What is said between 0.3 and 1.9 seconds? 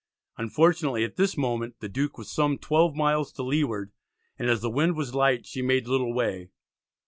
Unfortunately at this moment the